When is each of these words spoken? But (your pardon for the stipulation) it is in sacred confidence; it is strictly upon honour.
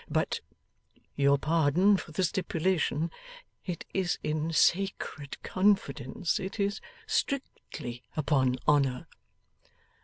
But 0.09 0.39
(your 1.15 1.37
pardon 1.37 1.95
for 1.95 2.11
the 2.11 2.23
stipulation) 2.23 3.11
it 3.67 3.85
is 3.93 4.17
in 4.23 4.51
sacred 4.51 5.37
confidence; 5.43 6.39
it 6.39 6.59
is 6.59 6.81
strictly 7.05 8.01
upon 8.17 8.55
honour. 8.67 9.05